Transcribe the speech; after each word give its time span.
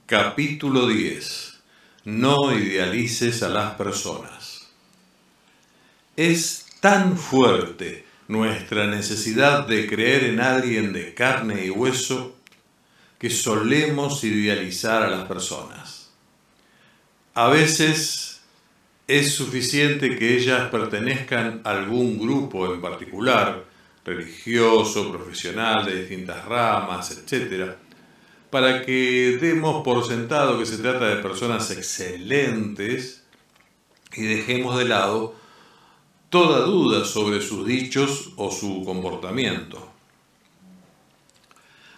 Capítulo 0.05 0.87
10. 0.87 1.59
No 2.05 2.57
idealices 2.57 3.43
a 3.43 3.49
las 3.49 3.75
personas. 3.75 4.69
Es 6.15 6.65
tan 6.79 7.17
fuerte 7.17 8.05
nuestra 8.29 8.87
necesidad 8.87 9.67
de 9.67 9.87
creer 9.87 10.23
en 10.23 10.39
alguien 10.39 10.93
de 10.93 11.13
carne 11.13 11.65
y 11.65 11.69
hueso 11.69 12.37
que 13.19 13.29
solemos 13.29 14.23
idealizar 14.23 15.03
a 15.03 15.09
las 15.09 15.27
personas. 15.27 16.11
A 17.33 17.49
veces 17.49 18.32
es 19.19 19.35
suficiente 19.35 20.17
que 20.17 20.35
ellas 20.35 20.69
pertenezcan 20.71 21.61
a 21.63 21.71
algún 21.71 22.17
grupo 22.17 22.73
en 22.73 22.81
particular, 22.81 23.63
religioso, 24.03 25.11
profesional, 25.11 25.85
de 25.85 25.99
distintas 25.99 26.43
ramas, 26.45 27.11
etc., 27.11 27.75
para 28.49 28.83
que 28.83 29.37
demos 29.39 29.83
por 29.83 30.03
sentado 30.05 30.57
que 30.57 30.65
se 30.65 30.77
trata 30.77 31.05
de 31.05 31.21
personas 31.21 31.69
excelentes 31.69 33.23
y 34.15 34.23
dejemos 34.23 34.77
de 34.79 34.85
lado 34.85 35.35
toda 36.29 36.65
duda 36.65 37.05
sobre 37.05 37.39
sus 37.39 37.67
dichos 37.67 38.31
o 38.35 38.49
su 38.51 38.83
comportamiento. 38.83 39.91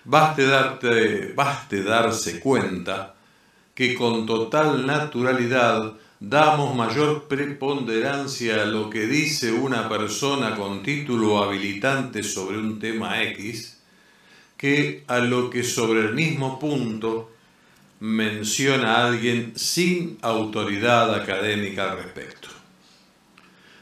Baste, 0.03 0.46
darte, 0.46 1.34
baste 1.34 1.82
darse 1.82 2.42
cuenta 2.42 3.16
que 3.74 3.96
con 3.96 4.26
total 4.26 4.86
naturalidad 4.86 5.94
damos 6.20 6.76
mayor 6.76 7.28
preponderancia 7.28 8.64
a 8.64 8.66
lo 8.66 8.90
que 8.90 9.06
dice 9.06 9.52
una 9.52 9.90
persona 9.90 10.56
con 10.56 10.81
título 10.81 11.44
habilitante 11.44 12.24
sobre 12.24 12.58
un 12.58 12.80
tema 12.80 13.22
X 13.24 13.80
que 14.58 15.03
a 15.08 15.20
lo 15.20 15.50
que 15.50 15.64
sobre 15.64 16.02
el 16.02 16.14
mismo 16.14 16.59
punto 16.59 17.31
menciona 18.00 19.06
alguien 19.06 19.53
sin 19.56 20.18
autoridad 20.22 21.14
académica 21.14 21.92
al 21.92 21.98
respecto. 22.03 22.47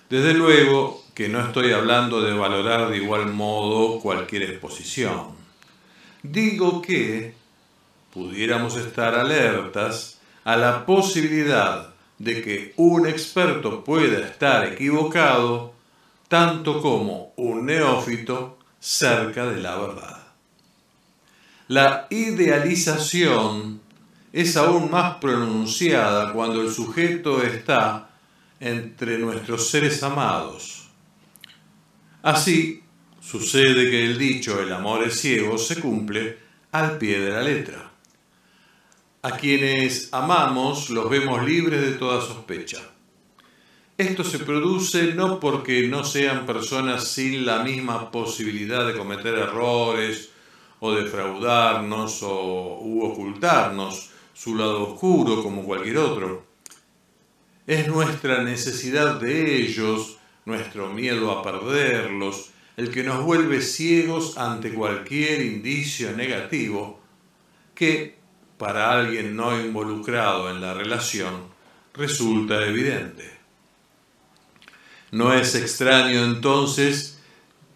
Desde 0.10 0.34
luego 0.34 1.04
que 1.14 1.30
no 1.30 1.40
estoy 1.40 1.72
hablando 1.72 2.22
de 2.22 2.34
valorar 2.34 2.90
de 2.90 2.98
igual 2.98 3.32
modo 3.32 4.00
cualquier 4.00 4.44
exposición. 4.44 5.36
Digo 6.24 6.82
que 6.82 7.36
pudiéramos 8.12 8.76
estar 8.78 9.14
alertas 9.16 10.20
a 10.44 10.56
la 10.56 10.86
posibilidad 10.86 11.93
de 12.24 12.42
que 12.42 12.74
un 12.78 13.08
experto 13.08 13.84
pueda 13.84 14.26
estar 14.26 14.66
equivocado 14.66 15.74
tanto 16.28 16.82
como 16.82 17.34
un 17.36 17.66
neófito 17.66 18.58
cerca 18.80 19.46
de 19.46 19.62
la 19.62 19.76
verdad. 19.78 20.24
La 21.68 22.08
idealización 22.10 23.82
es 24.32 24.58
aún 24.58 24.90
más 24.90 25.16
pronunciada 25.18 26.34
cuando 26.34 26.62
el 26.62 26.72
sujeto 26.72 27.42
está 27.42 28.10
entre 28.60 29.18
nuestros 29.20 29.70
seres 29.70 30.02
amados. 30.04 30.90
Así, 32.22 32.84
sucede 33.22 33.90
que 33.90 34.06
el 34.06 34.18
dicho 34.18 34.62
el 34.62 34.72
amor 34.74 35.04
es 35.04 35.20
ciego 35.20 35.58
se 35.58 35.80
cumple 35.80 36.38
al 36.72 36.98
pie 36.98 37.20
de 37.20 37.30
la 37.30 37.42
letra. 37.42 37.93
A 39.26 39.38
quienes 39.38 40.10
amamos 40.12 40.90
los 40.90 41.10
vemos 41.10 41.46
libres 41.46 41.80
de 41.80 41.94
toda 41.94 42.20
sospecha. 42.20 42.82
Esto 43.98 44.22
se 44.22 44.40
produce 44.40 45.14
no 45.14 45.40
porque 45.40 45.88
no 45.88 46.04
sean 46.04 46.46
personas 46.46 47.08
sin 47.08 47.46
la 47.46 47.64
misma 47.64 48.12
posibilidad 48.12 48.86
de 48.86 48.98
cometer 48.98 49.36
errores 49.36 50.30
o 50.82 50.92
defraudarnos 50.92 52.22
o 52.22 52.82
ocultarnos 53.02 54.10
su 54.34 54.58
lado 54.58 54.92
oscuro 54.92 55.42
como 55.42 55.64
cualquier 55.64 56.00
otro. 56.00 56.46
Es 57.66 57.88
nuestra 57.88 58.44
necesidad 58.44 59.22
de 59.22 59.56
ellos, 59.56 60.18
nuestro 60.44 60.90
miedo 60.90 61.32
a 61.32 61.42
perderlos, 61.42 62.50
el 62.76 62.92
que 62.92 63.04
nos 63.04 63.24
vuelve 63.24 63.62
ciegos 63.62 64.38
ante 64.38 64.74
cualquier 64.74 65.42
indicio 65.44 66.12
negativo 66.12 67.00
que, 67.74 68.22
para 68.58 68.92
alguien 68.92 69.36
no 69.36 69.60
involucrado 69.60 70.50
en 70.50 70.62
la 70.62 70.74
relación, 70.74 71.48
resulta 71.94 72.66
evidente. 72.66 73.32
No 75.12 75.34
es 75.34 75.56
extraño 75.56 76.24
entonces 76.24 77.20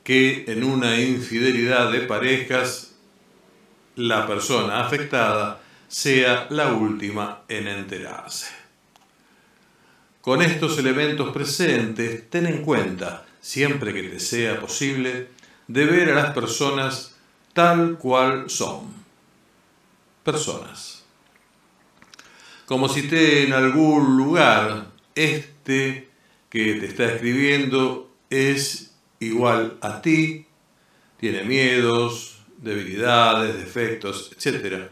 que 0.03 0.45
en 0.47 0.63
una 0.63 0.99
infidelidad 0.99 1.91
de 1.91 2.01
parejas 2.01 2.95
la 3.95 4.25
persona 4.25 4.79
afectada 4.79 5.59
sea 5.87 6.47
la 6.49 6.73
última 6.73 7.41
en 7.47 7.67
enterarse. 7.67 8.47
Con 10.21 10.41
estos 10.41 10.77
elementos 10.77 11.31
presentes, 11.31 12.29
ten 12.29 12.47
en 12.47 12.61
cuenta, 12.61 13.25
siempre 13.39 13.93
que 13.93 14.03
te 14.03 14.19
sea 14.19 14.59
posible, 14.59 15.29
de 15.67 15.85
ver 15.85 16.11
a 16.11 16.15
las 16.15 16.33
personas 16.33 17.15
tal 17.53 17.97
cual 17.97 18.49
son. 18.49 19.06
Personas. 20.27 21.05
Como 22.65 22.89
cité 22.89 23.43
en 23.43 23.53
algún 23.53 24.17
lugar, 24.17 24.91
este 25.15 26.09
que 26.49 26.73
te 26.73 26.87
está 26.87 27.05
escribiendo 27.13 28.11
es 28.29 28.93
igual 29.21 29.77
a 29.79 30.01
ti, 30.01 30.45
tiene 31.17 31.43
miedos, 31.43 32.41
debilidades, 32.57 33.57
defectos, 33.57 34.33
etc. 34.35 34.89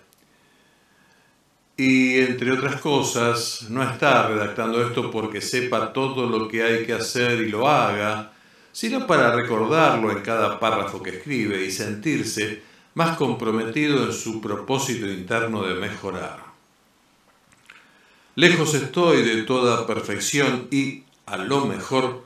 Y 1.75 2.17
entre 2.19 2.53
otras 2.53 2.79
cosas, 2.79 3.65
no 3.69 3.83
está 3.83 4.29
redactando 4.29 4.81
esto 4.88 5.11
porque 5.11 5.41
sepa 5.41 5.91
todo 5.91 6.29
lo 6.29 6.47
que 6.47 6.63
hay 6.63 6.85
que 6.85 6.93
hacer 6.93 7.41
y 7.41 7.49
lo 7.49 7.67
haga, 7.67 8.31
sino 8.71 9.05
para 9.05 9.35
recordarlo 9.35 10.13
en 10.13 10.21
cada 10.21 10.57
párrafo 10.61 11.03
que 11.03 11.17
escribe 11.17 11.61
y 11.65 11.71
sentirse 11.71 12.75
más 12.95 13.18
comprometido 13.18 14.06
en 14.06 14.13
su 14.13 14.42
propósito 14.42 15.06
interno 15.07 15.63
de 15.63 15.75
mejorar. 15.75 16.44
Lejos 18.36 18.74
estoy 18.74 19.21
de 19.21 19.44
toda 19.44 19.86
perfección 19.86 20.68
y, 20.71 21.03
a 21.25 21.38
lo 21.38 21.65
mejor, 21.65 22.24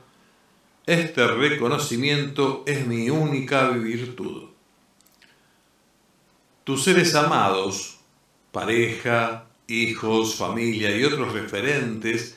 este 0.86 1.26
reconocimiento 1.26 2.64
es 2.66 2.86
mi 2.86 3.10
única 3.10 3.68
virtud. 3.70 4.44
Tus 6.64 6.84
seres 6.84 7.14
amados, 7.16 7.98
pareja, 8.52 9.46
hijos, 9.66 10.36
familia 10.36 10.96
y 10.96 11.04
otros 11.04 11.32
referentes 11.32 12.36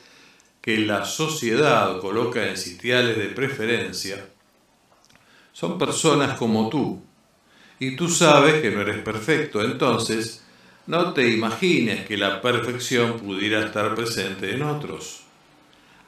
que 0.60 0.78
la 0.78 1.04
sociedad 1.04 2.00
coloca 2.00 2.48
en 2.48 2.56
sitiales 2.56 3.16
de 3.16 3.26
preferencia, 3.26 4.28
son 5.52 5.78
personas 5.78 6.36
como 6.36 6.68
tú. 6.68 7.00
Y 7.78 7.96
tú 7.96 8.08
sabes 8.08 8.62
que 8.62 8.70
no 8.70 8.80
eres 8.80 8.98
perfecto, 8.98 9.62
entonces 9.62 10.42
no 10.86 11.12
te 11.12 11.30
imagines 11.30 12.06
que 12.06 12.16
la 12.16 12.40
perfección 12.40 13.18
pudiera 13.18 13.64
estar 13.64 13.94
presente 13.94 14.54
en 14.54 14.62
otros. 14.62 15.22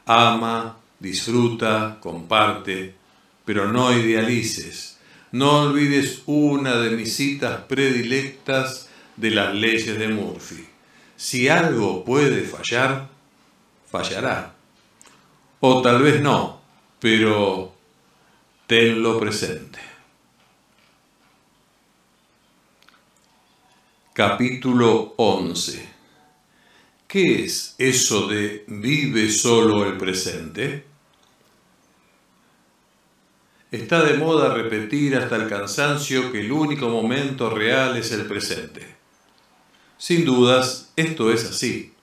Ama, 0.05 0.77
disfruta, 0.99 1.97
comparte, 1.99 2.95
pero 3.43 3.71
no 3.71 3.91
idealices. 3.91 4.99
No 5.31 5.63
olvides 5.63 6.21
una 6.25 6.77
de 6.77 6.91
mis 6.91 7.15
citas 7.15 7.61
predilectas 7.67 8.89
de 9.17 9.31
las 9.31 9.53
leyes 9.53 9.97
de 9.97 10.07
Murphy. 10.07 10.65
Si 11.15 11.49
algo 11.49 12.05
puede 12.05 12.43
fallar, 12.43 13.09
fallará. 13.89 14.53
O 15.59 15.81
tal 15.81 16.01
vez 16.03 16.21
no, 16.21 16.61
pero 16.99 17.73
tenlo 18.67 19.19
presente. 19.19 19.96
Capítulo 24.17 25.13
11 25.17 25.89
¿Qué 27.07 27.43
es 27.43 27.75
eso 27.77 28.25
de 28.25 28.65
vive 28.65 29.29
solo 29.29 29.85
el 29.85 29.95
presente? 29.95 30.85
Está 33.69 34.03
de 34.03 34.17
moda 34.17 34.55
repetir 34.55 35.15
hasta 35.15 35.35
el 35.35 35.47
cansancio 35.47 36.31
que 36.31 36.39
el 36.39 36.51
único 36.51 36.89
momento 36.89 37.51
real 37.51 37.95
es 37.95 38.11
el 38.11 38.25
presente. 38.25 38.95
Sin 39.99 40.25
dudas, 40.25 40.91
esto 40.95 41.31
es 41.31 41.45
así. 41.45 41.93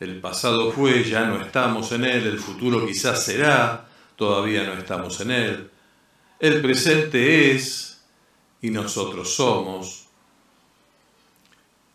El 0.00 0.20
pasado 0.20 0.72
fue, 0.72 1.04
ya 1.04 1.24
no 1.26 1.40
estamos 1.40 1.92
en 1.92 2.04
él, 2.04 2.26
el 2.26 2.40
futuro 2.40 2.84
quizás 2.84 3.24
será, 3.24 3.88
todavía 4.16 4.64
no 4.64 4.72
estamos 4.72 5.20
en 5.20 5.30
él. 5.30 5.70
El 6.40 6.62
presente 6.62 7.52
es 7.52 8.02
y 8.60 8.70
nosotros 8.70 9.32
somos. 9.32 10.09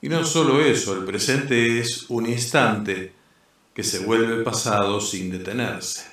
Y 0.06 0.10
no 0.10 0.24
solo 0.24 0.62
eso, 0.62 0.96
el 0.96 1.04
presente 1.04 1.80
es 1.80 2.06
un 2.10 2.28
instante 2.28 3.12
que 3.74 3.82
se 3.82 4.06
vuelve 4.06 4.44
pasado 4.44 5.02
sin 5.02 5.32
detenerse. 5.32 6.06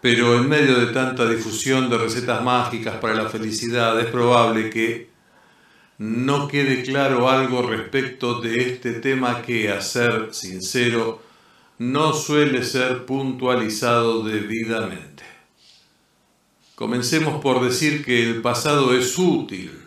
Pero 0.00 0.36
en 0.36 0.48
medio 0.48 0.80
de 0.80 0.92
tanta 0.92 1.24
difusión 1.28 1.88
de 1.88 1.98
recetas 1.98 2.42
mágicas 2.42 2.96
para 2.96 3.14
la 3.14 3.28
felicidad 3.28 4.00
es 4.00 4.06
probable 4.06 4.70
que 4.70 5.08
no 5.98 6.48
quede 6.48 6.82
claro 6.82 7.28
algo 7.28 7.62
respecto 7.62 8.40
de 8.40 8.72
este 8.72 8.94
tema 8.94 9.40
que, 9.40 9.70
a 9.70 9.80
ser 9.80 10.34
sincero, 10.34 11.22
no 11.78 12.12
suele 12.12 12.64
ser 12.64 13.06
puntualizado 13.06 14.24
debidamente. 14.24 15.22
Comencemos 16.74 17.40
por 17.40 17.64
decir 17.64 18.04
que 18.04 18.28
el 18.28 18.42
pasado 18.42 18.92
es 18.98 19.16
útil 19.16 19.83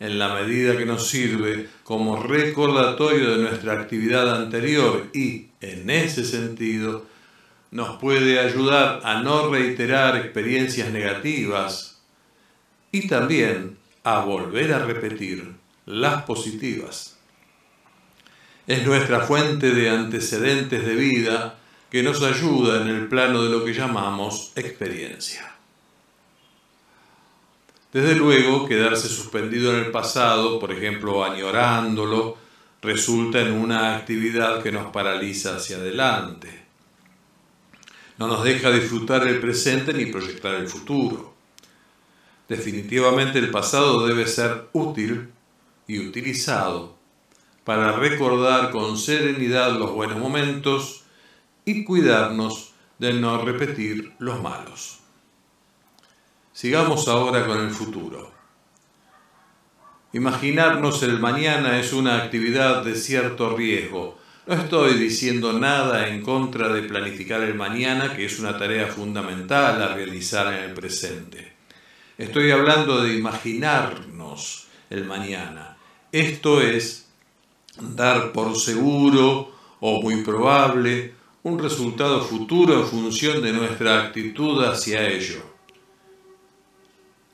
en 0.00 0.18
la 0.18 0.34
medida 0.34 0.76
que 0.76 0.86
nos 0.86 1.08
sirve 1.08 1.68
como 1.82 2.22
recordatorio 2.22 3.36
de 3.36 3.42
nuestra 3.42 3.72
actividad 3.74 4.34
anterior 4.34 5.10
y, 5.12 5.48
en 5.60 5.90
ese 5.90 6.24
sentido, 6.24 7.06
nos 7.70 7.98
puede 7.98 8.38
ayudar 8.38 9.00
a 9.04 9.22
no 9.22 9.50
reiterar 9.50 10.16
experiencias 10.16 10.90
negativas 10.90 12.00
y 12.92 13.08
también 13.08 13.76
a 14.04 14.20
volver 14.20 14.72
a 14.72 14.84
repetir 14.84 15.52
las 15.84 16.22
positivas. 16.22 17.16
Es 18.66 18.86
nuestra 18.86 19.20
fuente 19.20 19.72
de 19.72 19.90
antecedentes 19.90 20.84
de 20.86 20.94
vida 20.94 21.58
que 21.90 22.02
nos 22.02 22.22
ayuda 22.22 22.82
en 22.82 22.88
el 22.88 23.08
plano 23.08 23.42
de 23.42 23.50
lo 23.50 23.64
que 23.64 23.72
llamamos 23.72 24.52
experiencia. 24.56 25.57
Desde 27.92 28.14
luego, 28.14 28.66
quedarse 28.66 29.08
suspendido 29.08 29.72
en 29.72 29.86
el 29.86 29.90
pasado, 29.90 30.58
por 30.58 30.72
ejemplo, 30.72 31.24
añorándolo, 31.24 32.36
resulta 32.82 33.40
en 33.40 33.52
una 33.52 33.96
actividad 33.96 34.62
que 34.62 34.70
nos 34.70 34.92
paraliza 34.92 35.56
hacia 35.56 35.78
adelante. 35.78 36.66
No 38.18 38.26
nos 38.26 38.44
deja 38.44 38.70
disfrutar 38.70 39.26
el 39.26 39.40
presente 39.40 39.94
ni 39.94 40.06
proyectar 40.06 40.54
el 40.56 40.68
futuro. 40.68 41.34
Definitivamente 42.48 43.38
el 43.38 43.50
pasado 43.50 44.06
debe 44.06 44.26
ser 44.26 44.68
útil 44.72 45.28
y 45.86 45.98
utilizado 46.06 46.96
para 47.64 47.92
recordar 47.92 48.70
con 48.70 48.98
serenidad 48.98 49.78
los 49.78 49.92
buenos 49.92 50.18
momentos 50.18 51.04
y 51.64 51.84
cuidarnos 51.84 52.72
de 52.98 53.12
no 53.12 53.44
repetir 53.44 54.14
los 54.18 54.42
malos. 54.42 54.97
Sigamos 56.60 57.06
ahora 57.06 57.46
con 57.46 57.60
el 57.60 57.70
futuro. 57.70 58.32
Imaginarnos 60.12 61.04
el 61.04 61.20
mañana 61.20 61.78
es 61.78 61.92
una 61.92 62.16
actividad 62.16 62.82
de 62.82 62.96
cierto 62.96 63.56
riesgo. 63.56 64.18
No 64.44 64.54
estoy 64.54 64.94
diciendo 64.94 65.52
nada 65.52 66.08
en 66.08 66.20
contra 66.20 66.68
de 66.70 66.82
planificar 66.82 67.42
el 67.42 67.54
mañana, 67.54 68.16
que 68.16 68.24
es 68.24 68.40
una 68.40 68.58
tarea 68.58 68.88
fundamental 68.88 69.80
a 69.80 69.94
realizar 69.94 70.52
en 70.52 70.64
el 70.64 70.74
presente. 70.74 71.52
Estoy 72.18 72.50
hablando 72.50 73.02
de 73.02 73.14
imaginarnos 73.14 74.66
el 74.90 75.04
mañana. 75.04 75.76
Esto 76.10 76.60
es 76.60 77.06
dar 77.80 78.32
por 78.32 78.58
seguro 78.58 79.52
o 79.78 80.02
muy 80.02 80.24
probable 80.24 81.14
un 81.44 81.60
resultado 81.60 82.20
futuro 82.20 82.80
en 82.80 82.86
función 82.88 83.42
de 83.42 83.52
nuestra 83.52 84.06
actitud 84.06 84.64
hacia 84.64 85.06
ello. 85.06 85.57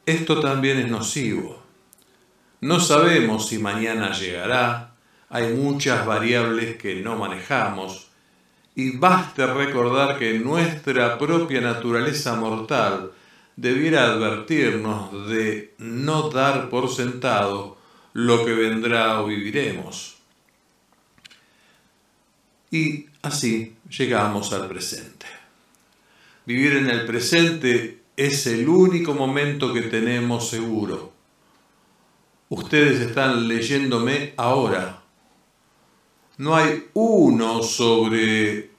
Esto 0.07 0.41
también 0.41 0.79
es 0.79 0.89
nocivo. 0.89 1.63
No 2.61 2.81
sabemos 2.81 3.49
si 3.49 3.59
mañana 3.59 4.13
llegará, 4.13 4.95
hay 5.31 5.53
muchas 5.55 6.05
variables 6.07 6.77
que 6.77 6.97
no 6.97 7.17
manejamos, 7.17 8.09
y 8.75 8.97
basta 8.97 9.55
recordar 9.55 10.19
que 10.19 10.39
nuestra 10.39 11.19
propia 11.19 11.61
naturaleza 11.61 12.35
mortal 12.37 13.13
debiera 13.57 14.05
advertirnos 14.05 15.29
de 15.29 15.75
no 15.79 16.29
dar 16.29 16.69
por 16.69 16.91
sentado 16.93 17.79
lo 18.13 18.45
que 18.45 18.53
vendrá 18.53 19.21
o 19.21 19.27
viviremos. 19.27 20.17
Y 22.71 23.07
así 23.23 23.77
llegamos 23.89 24.53
al 24.53 24.69
presente. 24.69 25.27
Vivir 26.45 26.77
en 26.77 26.91
el 26.91 27.07
presente 27.07 28.04
es 28.17 28.47
el 28.47 28.69
único 28.69 29.15
momento 29.15 29.73
que 29.73 29.83
tenemos 29.83 30.49
seguro. 30.49 31.13
Ustedes 32.49 33.01
están 33.01 33.49
leyéndome 33.49 34.35
ahora. 34.37 35.03
No 36.37 36.55
hay 36.55 36.85
uno 36.95 37.63
sobre 37.63 38.71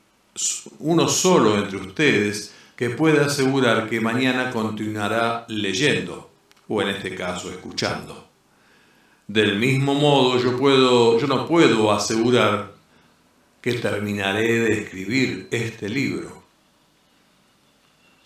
uno 0.79 1.07
solo 1.07 1.57
entre 1.57 1.77
ustedes 1.77 2.53
que 2.75 2.89
pueda 2.89 3.25
asegurar 3.25 3.89
que 3.89 4.01
mañana 4.01 4.51
continuará 4.51 5.45
leyendo 5.47 6.29
o 6.67 6.81
en 6.81 6.89
este 6.89 7.15
caso 7.15 7.49
escuchando. 7.49 8.27
Del 9.27 9.57
mismo 9.57 9.95
modo 9.95 10.39
yo 10.39 10.57
puedo 10.57 11.19
yo 11.19 11.27
no 11.27 11.47
puedo 11.47 11.91
asegurar 11.91 12.73
que 13.61 13.73
terminaré 13.73 14.59
de 14.59 14.81
escribir 14.81 15.47
este 15.51 15.89
libro. 15.89 16.44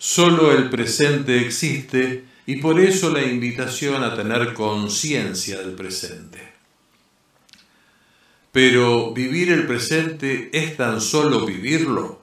Solo 0.02 0.50
el 0.52 0.70
presente 0.70 1.42
existe 1.44 2.24
y 2.46 2.56
por 2.56 2.80
eso 2.80 3.10
la 3.10 3.22
invitación 3.22 4.02
a 4.02 4.16
tener 4.16 4.54
conciencia 4.54 5.58
del 5.58 5.72
presente. 5.72 6.54
Pero 8.50 9.12
vivir 9.12 9.52
el 9.52 9.66
presente 9.66 10.48
es 10.54 10.78
tan 10.78 11.02
solo 11.02 11.44
vivirlo. 11.44 12.22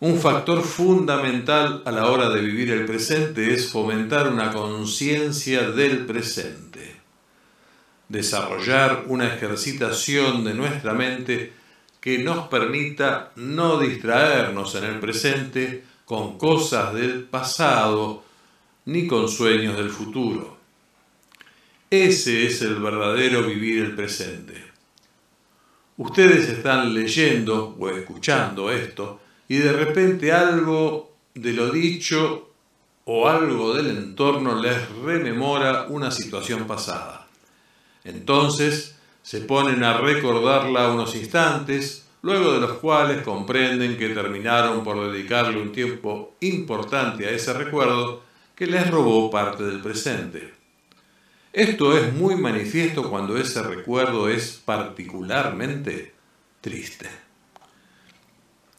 Un 0.00 0.18
factor 0.18 0.60
fundamental 0.64 1.84
a 1.86 1.92
la 1.92 2.10
hora 2.10 2.30
de 2.30 2.40
vivir 2.40 2.72
el 2.72 2.84
presente 2.84 3.54
es 3.54 3.70
fomentar 3.70 4.26
una 4.26 4.52
conciencia 4.52 5.70
del 5.70 6.04
presente, 6.04 6.96
desarrollar 8.08 9.04
una 9.06 9.32
ejercitación 9.32 10.42
de 10.42 10.54
nuestra 10.54 10.94
mente 10.94 11.52
que 12.04 12.18
nos 12.18 12.48
permita 12.48 13.32
no 13.36 13.78
distraernos 13.78 14.74
en 14.74 14.84
el 14.84 15.00
presente 15.00 15.84
con 16.04 16.36
cosas 16.36 16.92
del 16.92 17.22
pasado 17.22 18.22
ni 18.84 19.06
con 19.06 19.26
sueños 19.26 19.78
del 19.78 19.88
futuro. 19.88 20.58
Ese 21.88 22.44
es 22.44 22.60
el 22.60 22.74
verdadero 22.74 23.44
vivir 23.44 23.82
el 23.82 23.94
presente. 23.94 24.52
Ustedes 25.96 26.46
están 26.50 26.92
leyendo 26.92 27.74
o 27.80 27.88
escuchando 27.88 28.70
esto 28.70 29.22
y 29.48 29.56
de 29.56 29.72
repente 29.72 30.30
algo 30.30 31.10
de 31.32 31.54
lo 31.54 31.70
dicho 31.70 32.50
o 33.06 33.28
algo 33.30 33.72
del 33.72 33.86
entorno 33.86 34.60
les 34.60 34.90
rememora 34.90 35.86
una 35.88 36.10
situación 36.10 36.66
pasada. 36.66 37.28
Entonces, 38.04 38.94
se 39.24 39.40
ponen 39.40 39.82
a 39.82 39.96
recordarla 39.96 40.90
unos 40.90 41.16
instantes, 41.16 42.04
luego 42.20 42.52
de 42.52 42.60
los 42.60 42.72
cuales 42.72 43.22
comprenden 43.22 43.96
que 43.96 44.10
terminaron 44.10 44.84
por 44.84 45.10
dedicarle 45.10 45.62
un 45.62 45.72
tiempo 45.72 46.36
importante 46.40 47.26
a 47.26 47.30
ese 47.30 47.54
recuerdo 47.54 48.22
que 48.54 48.66
les 48.66 48.88
robó 48.90 49.30
parte 49.30 49.64
del 49.64 49.80
presente. 49.80 50.52
Esto 51.54 51.96
es 51.96 52.12
muy 52.12 52.36
manifiesto 52.36 53.08
cuando 53.08 53.38
ese 53.38 53.62
recuerdo 53.62 54.28
es 54.28 54.60
particularmente 54.62 56.12
triste. 56.60 57.08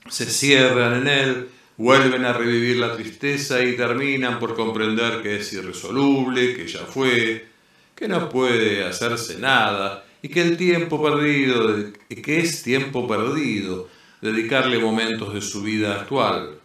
se 0.08 0.28
cierran 0.28 1.02
en 1.02 1.08
él, 1.08 1.50
vuelven 1.75 2.24
a 2.24 2.34
revivir 2.34 2.78
la 2.78 2.96
tristeza 2.96 3.64
y 3.64 3.75
terminan 3.75 4.38
por 4.38 4.56
comprender 4.56 5.24
que 5.24 5.38
es 5.38 5.52
irresoluble, 5.54 6.56
que 6.56 6.68
ya 6.68 6.82
fue, 6.82 7.48
que 7.96 8.08
no 8.08 8.30
puede 8.30 8.86
hacerse 8.86 9.40
nada 9.40 10.05
y 10.22 10.30
que 10.30 10.42
el 10.42 10.58
tiempo 10.58 11.02
perdido, 11.02 11.92
que 12.10 12.40
es 12.40 12.64
tiempo 12.64 13.08
perdido, 13.08 13.88
dedicarle 14.22 14.80
momentos 14.80 15.34
de 15.34 15.42
su 15.42 15.62
vida 15.62 16.02
actual. 16.02 16.60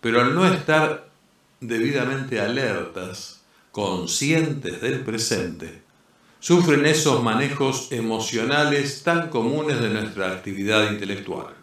Pero 0.00 0.20
al 0.20 0.34
no 0.34 0.46
estar 0.46 1.10
debidamente 1.60 2.40
alertas, 2.40 3.42
conscientes 3.70 4.80
del 4.80 5.00
presente, 5.00 5.82
sufren 6.40 6.86
esos 6.86 7.22
manejos 7.22 7.92
emocionales 7.92 9.02
tan 9.02 9.28
comunes 9.28 9.80
de 9.80 9.90
nuestra 9.90 10.32
actividad 10.32 10.90
intelectual. 10.90 11.54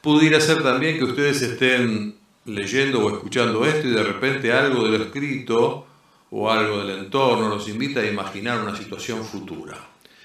Pudiera 0.00 0.40
ser 0.40 0.62
también 0.62 0.98
que 0.98 1.04
ustedes 1.04 1.42
estén 1.42 2.16
leyendo 2.44 3.04
o 3.04 3.14
escuchando 3.14 3.64
esto 3.64 3.88
y 3.88 3.92
de 3.92 4.02
repente 4.02 4.52
algo 4.52 4.84
de 4.84 4.98
lo 4.98 5.04
escrito 5.04 5.86
o 6.30 6.50
algo 6.50 6.84
del 6.84 6.98
entorno 6.98 7.48
los 7.48 7.68
invita 7.68 8.00
a 8.00 8.06
imaginar 8.06 8.60
una 8.60 8.76
situación 8.76 9.24
futura. 9.24 9.78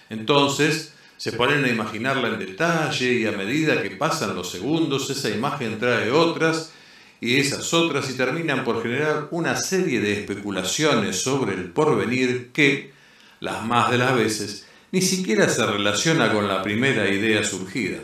Entonces, 0.09 0.93
se 1.17 1.33
ponen 1.33 1.63
a 1.65 1.69
imaginarla 1.69 2.29
en 2.29 2.39
detalle 2.39 3.13
y 3.13 3.27
a 3.27 3.31
medida 3.31 3.81
que 3.81 3.91
pasan 3.91 4.35
los 4.35 4.49
segundos, 4.49 5.09
esa 5.09 5.29
imagen 5.29 5.77
trae 5.77 6.09
otras 6.09 6.73
y 7.19 7.37
esas 7.37 7.73
otras 7.75 8.09
y 8.09 8.13
terminan 8.13 8.63
por 8.63 8.81
generar 8.81 9.27
una 9.29 9.55
serie 9.55 10.01
de 10.01 10.13
especulaciones 10.13 11.21
sobre 11.21 11.53
el 11.53 11.69
porvenir 11.69 12.51
que, 12.51 12.91
las 13.39 13.63
más 13.63 13.91
de 13.91 13.99
las 13.99 14.15
veces, 14.15 14.65
ni 14.91 15.01
siquiera 15.01 15.47
se 15.47 15.65
relaciona 15.65 16.33
con 16.33 16.47
la 16.47 16.63
primera 16.63 17.07
idea 17.07 17.43
surgida. 17.43 17.99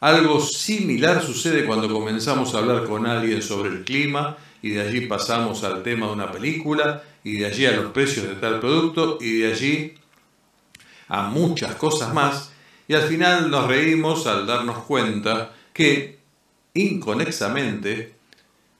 Algo 0.00 0.40
similar 0.40 1.22
sucede 1.22 1.64
cuando 1.64 1.88
comenzamos 1.92 2.54
a 2.54 2.58
hablar 2.58 2.84
con 2.84 3.06
alguien 3.06 3.42
sobre 3.42 3.68
el 3.68 3.84
clima 3.84 4.36
y 4.62 4.70
de 4.70 4.80
allí 4.80 5.02
pasamos 5.02 5.64
al 5.64 5.82
tema 5.82 6.06
de 6.06 6.12
una 6.12 6.30
película 6.32 7.02
y 7.24 7.38
de 7.38 7.46
allí 7.46 7.66
a 7.66 7.72
los 7.72 7.92
precios 7.92 8.28
de 8.28 8.36
tal 8.36 8.60
producto 8.60 9.18
y 9.20 9.40
de 9.40 9.52
allí 9.52 9.94
a 11.08 11.22
muchas 11.22 11.74
cosas 11.74 12.14
más 12.14 12.52
y 12.88 12.94
al 12.94 13.02
final 13.02 13.50
nos 13.50 13.66
reímos 13.66 14.26
al 14.26 14.46
darnos 14.46 14.78
cuenta 14.84 15.52
que 15.72 16.18
inconexamente 16.74 18.14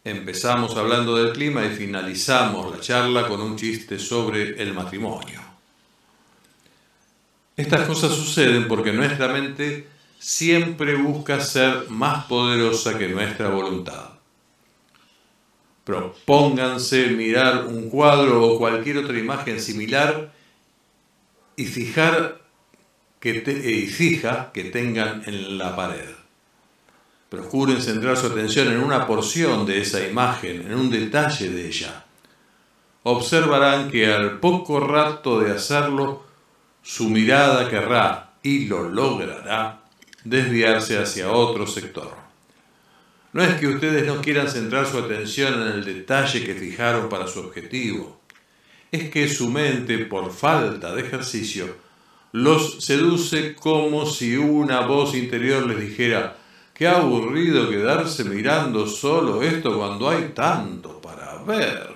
empezamos 0.04 0.76
hablando 0.76 1.16
del 1.16 1.32
clima 1.32 1.64
y 1.64 1.70
finalizamos 1.70 2.74
la 2.74 2.80
charla 2.80 3.28
con 3.28 3.40
un 3.40 3.56
chiste 3.56 3.98
sobre 3.98 4.60
el 4.62 4.72
matrimonio. 4.74 5.40
Estas 7.56 7.86
cosas 7.86 8.12
suceden 8.12 8.66
porque 8.66 8.92
nuestra 8.92 9.28
mente 9.28 9.86
siempre 10.18 10.94
busca 10.94 11.40
ser 11.40 11.88
más 11.90 12.24
poderosa 12.24 12.98
que 12.98 13.08
nuestra 13.08 13.48
voluntad. 13.50 14.12
Propónganse 15.84 17.08
mirar 17.08 17.66
un 17.66 17.90
cuadro 17.90 18.46
o 18.46 18.58
cualquier 18.58 18.98
otra 18.98 19.18
imagen 19.18 19.60
similar 19.60 20.32
y 21.56 21.64
fijar 21.64 22.40
que 23.18 23.30
y 23.30 23.86
fija 23.86 24.50
que 24.52 24.64
tengan 24.64 25.22
en 25.26 25.58
la 25.58 25.74
pared. 25.74 26.10
Procuren 27.28 27.80
centrar 27.80 28.16
su 28.16 28.26
atención 28.26 28.68
en 28.68 28.80
una 28.80 29.06
porción 29.06 29.64
de 29.64 29.80
esa 29.80 30.06
imagen, 30.06 30.66
en 30.66 30.74
un 30.74 30.90
detalle 30.90 31.50
de 31.50 31.66
ella. 31.66 32.04
Observarán 33.04 33.90
que 33.90 34.12
al 34.12 34.38
poco 34.38 34.78
rato 34.80 35.40
de 35.40 35.50
hacerlo, 35.50 36.24
su 36.82 37.08
mirada 37.08 37.68
querrá, 37.68 38.34
y 38.42 38.66
lo 38.66 38.88
logrará, 38.88 39.84
desviarse 40.24 40.98
hacia 40.98 41.30
otro 41.30 41.66
sector. 41.66 42.21
No 43.32 43.42
es 43.42 43.54
que 43.58 43.66
ustedes 43.66 44.06
no 44.06 44.20
quieran 44.20 44.48
centrar 44.48 44.86
su 44.86 44.98
atención 44.98 45.54
en 45.62 45.68
el 45.68 45.84
detalle 45.84 46.44
que 46.44 46.54
fijaron 46.54 47.08
para 47.08 47.26
su 47.26 47.40
objetivo 47.40 48.22
es 48.92 49.08
que 49.08 49.26
su 49.26 49.48
mente, 49.48 49.96
por 50.04 50.30
falta 50.30 50.94
de 50.94 51.00
ejercicio, 51.00 51.74
los 52.32 52.84
seduce 52.84 53.54
como 53.54 54.04
si 54.04 54.36
una 54.36 54.80
voz 54.80 55.14
interior 55.14 55.66
les 55.66 55.80
dijera, 55.80 56.36
qué 56.74 56.86
aburrido 56.86 57.70
quedarse 57.70 58.24
mirando 58.24 58.86
solo 58.86 59.42
esto 59.42 59.78
cuando 59.78 60.10
hay 60.10 60.32
tanto 60.34 61.00
para 61.00 61.42
ver. 61.42 61.90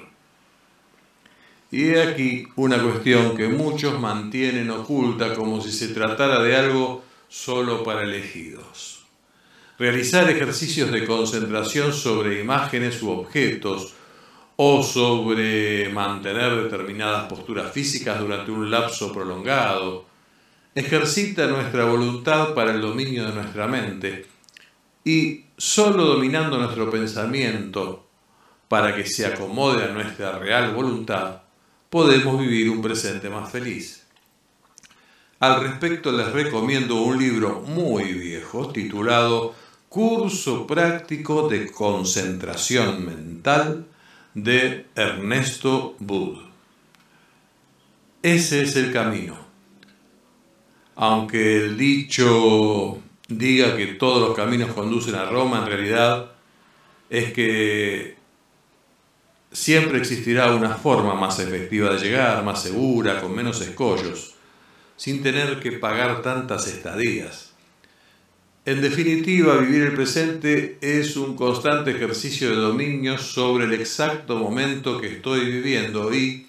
Y 1.70 1.90
he 1.90 2.02
aquí 2.02 2.48
una 2.56 2.82
cuestión 2.82 3.36
que 3.36 3.48
muchos 3.48 4.00
mantienen 4.00 4.70
oculta 4.70 5.34
como 5.34 5.60
si 5.60 5.70
se 5.70 5.88
tratara 5.88 6.42
de 6.42 6.56
algo 6.56 7.04
solo 7.28 7.84
para 7.84 8.04
elegidos. 8.04 8.95
Realizar 9.78 10.30
ejercicios 10.30 10.90
de 10.90 11.04
concentración 11.04 11.92
sobre 11.92 12.40
imágenes 12.40 13.02
u 13.02 13.10
objetos 13.10 13.92
o 14.56 14.82
sobre 14.82 15.90
mantener 15.90 16.62
determinadas 16.62 17.28
posturas 17.28 17.70
físicas 17.72 18.18
durante 18.18 18.50
un 18.50 18.70
lapso 18.70 19.12
prolongado, 19.12 20.06
ejercita 20.74 21.46
nuestra 21.46 21.84
voluntad 21.84 22.54
para 22.54 22.72
el 22.72 22.80
dominio 22.80 23.26
de 23.26 23.34
nuestra 23.34 23.66
mente 23.66 24.24
y 25.04 25.44
solo 25.58 26.06
dominando 26.06 26.56
nuestro 26.56 26.90
pensamiento 26.90 28.08
para 28.68 28.96
que 28.96 29.04
se 29.04 29.26
acomode 29.26 29.84
a 29.84 29.92
nuestra 29.92 30.38
real 30.38 30.74
voluntad, 30.74 31.42
podemos 31.90 32.40
vivir 32.40 32.70
un 32.70 32.80
presente 32.80 33.28
más 33.28 33.52
feliz. 33.52 34.06
Al 35.38 35.60
respecto 35.60 36.12
les 36.12 36.32
recomiendo 36.32 37.02
un 37.02 37.18
libro 37.18 37.60
muy 37.60 38.14
viejo 38.14 38.72
titulado 38.72 39.54
Curso 39.96 40.66
práctico 40.66 41.48
de 41.48 41.72
concentración 41.72 43.06
mental 43.06 43.86
de 44.34 44.84
Ernesto 44.94 45.96
Bud. 46.00 46.36
Ese 48.22 48.60
es 48.60 48.76
el 48.76 48.92
camino. 48.92 49.38
Aunque 50.96 51.56
el 51.56 51.78
dicho 51.78 52.98
diga 53.28 53.74
que 53.74 53.86
todos 53.86 54.28
los 54.28 54.36
caminos 54.36 54.74
conducen 54.74 55.14
a 55.14 55.30
Roma, 55.30 55.60
en 55.60 55.66
realidad 55.66 56.30
es 57.08 57.32
que 57.32 58.16
siempre 59.50 59.96
existirá 59.96 60.54
una 60.54 60.74
forma 60.74 61.14
más 61.14 61.38
efectiva 61.38 61.94
de 61.94 62.00
llegar, 62.00 62.44
más 62.44 62.62
segura, 62.62 63.22
con 63.22 63.34
menos 63.34 63.62
escollos, 63.62 64.34
sin 64.94 65.22
tener 65.22 65.58
que 65.58 65.72
pagar 65.72 66.20
tantas 66.20 66.66
estadías. 66.66 67.45
En 68.66 68.82
definitiva, 68.82 69.58
vivir 69.58 69.82
el 69.82 69.94
presente 69.94 70.78
es 70.80 71.16
un 71.16 71.36
constante 71.36 71.92
ejercicio 71.92 72.50
de 72.50 72.56
dominio 72.56 73.16
sobre 73.16 73.66
el 73.66 73.74
exacto 73.74 74.34
momento 74.34 75.00
que 75.00 75.06
estoy 75.06 75.44
viviendo 75.44 76.12
y, 76.12 76.48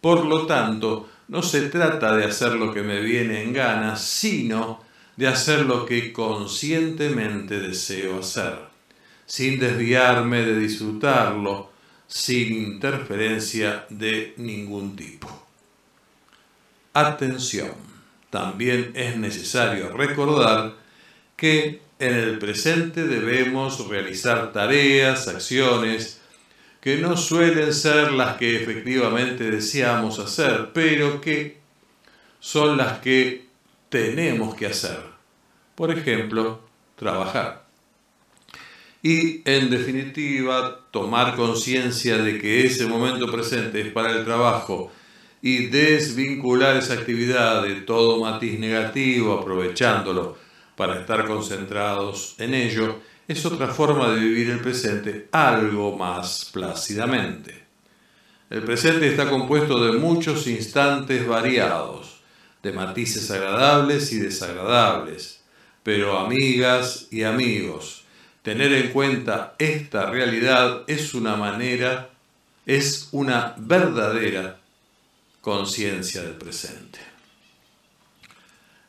por 0.00 0.26
lo 0.26 0.44
tanto, 0.46 1.08
no 1.28 1.40
se 1.40 1.68
trata 1.68 2.16
de 2.16 2.24
hacer 2.24 2.54
lo 2.54 2.74
que 2.74 2.82
me 2.82 3.00
viene 3.00 3.44
en 3.44 3.52
gana, 3.52 3.94
sino 3.94 4.82
de 5.16 5.28
hacer 5.28 5.64
lo 5.64 5.86
que 5.86 6.12
conscientemente 6.12 7.60
deseo 7.60 8.18
hacer, 8.18 8.58
sin 9.24 9.60
desviarme 9.60 10.44
de 10.44 10.58
disfrutarlo, 10.58 11.70
sin 12.08 12.54
interferencia 12.54 13.86
de 13.88 14.34
ningún 14.36 14.96
tipo. 14.96 15.28
Atención, 16.92 17.70
también 18.30 18.90
es 18.96 19.16
necesario 19.16 19.90
recordar 19.96 20.81
que 21.42 21.80
en 21.98 22.14
el 22.14 22.38
presente 22.38 23.02
debemos 23.02 23.88
realizar 23.88 24.52
tareas, 24.52 25.26
acciones, 25.26 26.20
que 26.80 26.98
no 26.98 27.16
suelen 27.16 27.74
ser 27.74 28.12
las 28.12 28.36
que 28.36 28.62
efectivamente 28.62 29.50
deseamos 29.50 30.20
hacer, 30.20 30.70
pero 30.72 31.20
que 31.20 31.58
son 32.38 32.76
las 32.76 33.00
que 33.00 33.46
tenemos 33.88 34.54
que 34.54 34.66
hacer. 34.66 35.00
Por 35.74 35.90
ejemplo, 35.90 36.60
trabajar. 36.94 37.64
Y 39.02 39.42
en 39.44 39.68
definitiva, 39.68 40.78
tomar 40.92 41.34
conciencia 41.34 42.18
de 42.18 42.40
que 42.40 42.66
ese 42.66 42.86
momento 42.86 43.28
presente 43.32 43.80
es 43.80 43.92
para 43.92 44.12
el 44.12 44.24
trabajo 44.24 44.92
y 45.42 45.66
desvincular 45.66 46.76
esa 46.76 46.94
actividad 46.94 47.64
de 47.64 47.80
todo 47.80 48.20
matiz 48.20 48.60
negativo, 48.60 49.40
aprovechándolo 49.40 50.41
para 50.82 50.98
estar 50.98 51.24
concentrados 51.28 52.34
en 52.38 52.54
ello, 52.54 53.02
es 53.28 53.46
otra 53.46 53.68
forma 53.68 54.08
de 54.08 54.18
vivir 54.18 54.50
el 54.50 54.58
presente 54.58 55.28
algo 55.30 55.96
más 55.96 56.50
plácidamente. 56.52 57.54
El 58.50 58.64
presente 58.64 59.06
está 59.06 59.30
compuesto 59.30 59.80
de 59.84 59.96
muchos 59.96 60.48
instantes 60.48 61.24
variados, 61.24 62.20
de 62.64 62.72
matices 62.72 63.30
agradables 63.30 64.12
y 64.12 64.18
desagradables, 64.18 65.44
pero 65.84 66.18
amigas 66.18 67.06
y 67.12 67.22
amigos, 67.22 68.02
tener 68.42 68.72
en 68.72 68.90
cuenta 68.90 69.54
esta 69.60 70.10
realidad 70.10 70.82
es 70.88 71.14
una 71.14 71.36
manera, 71.36 72.10
es 72.66 73.08
una 73.12 73.54
verdadera 73.56 74.58
conciencia 75.42 76.22
del 76.22 76.34
presente. 76.34 76.98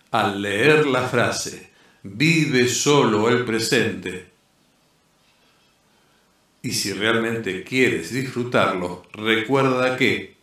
Al 0.09 0.41
leer 0.41 0.87
la 0.87 1.03
frase, 1.03 1.72
vive 2.03 2.67
solo 2.67 3.29
el 3.29 3.45
presente. 3.45 4.31
Y 6.61 6.71
si 6.71 6.93
realmente 6.93 7.63
quieres 7.63 8.13
disfrutarlo, 8.13 9.05
recuerda 9.13 9.97
que 9.97 10.35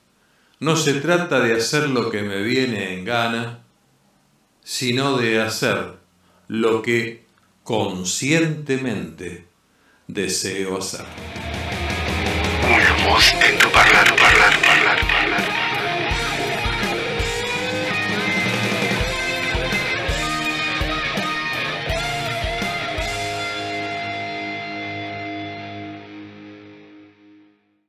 no 0.59 0.77
se 0.77 0.95
trata 0.95 1.41
de 1.41 1.55
hacer 1.55 1.89
lo 1.89 2.11
que 2.11 2.23
me 2.23 2.43
viene 2.43 2.95
en 2.95 3.05
gana, 3.05 3.61
sino 4.63 5.17
de 5.17 5.41
hacer 5.41 5.95
lo 6.49 6.83
que 6.83 7.25
conscientemente 7.63 9.47
deseo 10.07 10.79
hacer. 10.79 11.07